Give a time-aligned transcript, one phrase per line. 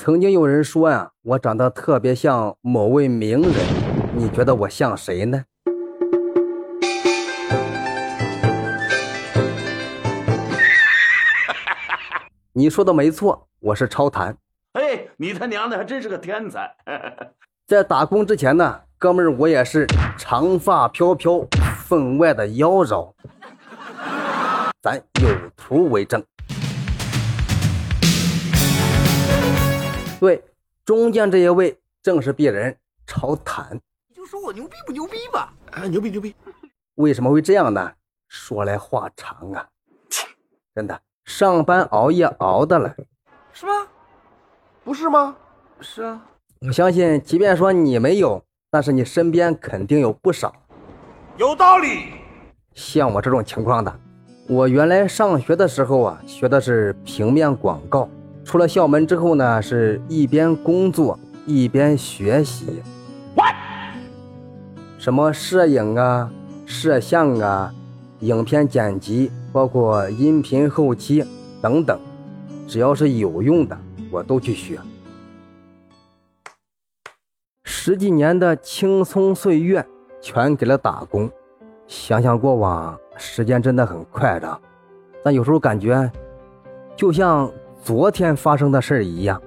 [0.00, 3.52] 曾经有人说呀，我长得特别像某位名人，
[4.14, 5.44] 你觉得我像谁呢？
[12.52, 14.36] 你说的没错，我是超谈。
[14.74, 16.72] 哎，你他娘的还真是个天才！
[17.66, 19.84] 在打工之前呢，哥们儿，我也是
[20.16, 21.44] 长发飘飘，
[21.84, 23.12] 分外的妖娆。
[24.80, 26.22] 咱有图为证。
[30.18, 30.42] 对，
[30.84, 33.80] 中间这一位正是鄙人朝坦。
[34.08, 35.52] 你就说我牛逼不牛逼吧？
[35.70, 36.34] 啊，牛逼牛逼！
[36.96, 37.92] 为什么会这样呢？
[38.28, 39.68] 说来话长啊。
[40.74, 42.94] 真的，上班熬夜熬的了，
[43.52, 43.86] 是吗？
[44.82, 45.36] 不是吗？
[45.80, 46.24] 是啊。
[46.66, 50.52] 我相信，即便说你没有，但是你身边肯定有不少。
[51.36, 52.14] 有道理。
[52.74, 54.00] 像我这种情况的，
[54.48, 58.08] 我原来上学的时候啊，学的是平面广告。
[58.48, 62.82] 出了校门之后呢，是一边工作一边学习。
[63.36, 63.54] What？
[64.96, 66.32] 什么摄影啊、
[66.64, 67.70] 摄像啊、
[68.20, 71.22] 影片剪辑，包括音频后期
[71.60, 72.00] 等等，
[72.66, 73.76] 只要是有用的，
[74.10, 74.80] 我都去学。
[77.64, 79.86] 十几年的青葱岁月，
[80.22, 81.30] 全给了打工。
[81.86, 84.58] 想想过往，时间真的很快的，
[85.22, 86.10] 但有时候感觉，
[86.96, 87.50] 就像……
[87.82, 89.40] 昨天发生的事儿一样。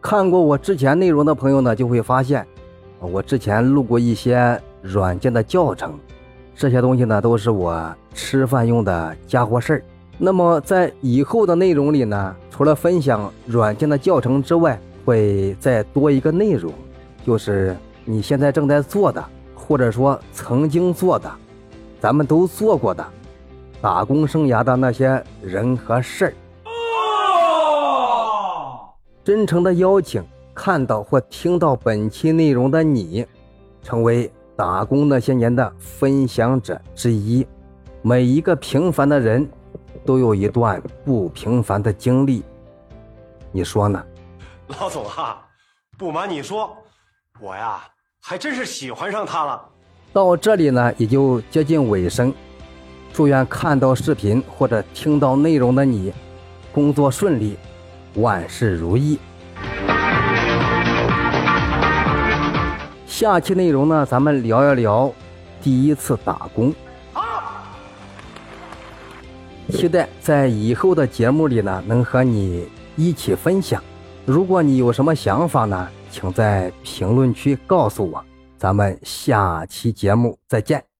[0.00, 2.46] 看过我之前内容的朋友呢，就会发现，
[3.00, 5.98] 我之前录过一些软件的教程，
[6.54, 9.82] 这些东西呢都是我吃饭用的家伙事儿。
[10.18, 16.72] 那么在以后的内容里呢，除了分享软件的教程之外，会再多一个内容，
[17.26, 19.24] 就是你现在正在做的。
[19.54, 21.30] 或者说曾经做的，
[22.00, 23.04] 咱们都做过的，
[23.80, 26.34] 打工生涯的那些人和事儿。
[29.22, 30.22] 真诚的邀请
[30.54, 33.26] 看到或听到本期内容的你，
[33.82, 37.46] 成为打工那些年的分享者之一。
[38.02, 39.48] 每一个平凡的人，
[40.04, 42.44] 都有一段不平凡的经历。
[43.50, 44.04] 你说呢？
[44.78, 45.46] 老总啊，
[45.96, 46.76] 不瞒你说，
[47.40, 47.82] 我呀。
[48.26, 49.62] 还真是喜欢上他了。
[50.10, 52.32] 到这里呢，也就接近尾声。
[53.12, 56.10] 祝愿看到视频或者听到内容的你，
[56.72, 57.58] 工作顺利，
[58.14, 59.18] 万事如意。
[63.06, 65.12] 下期内容呢，咱们聊一聊
[65.62, 66.74] 第一次打工。
[69.68, 73.84] 期待在以后的节目里呢，能和你一起分享。
[74.26, 75.88] 如果你有什么想法呢？
[76.10, 78.24] 请在评论区告诉我，
[78.56, 80.93] 咱们下期节目再见。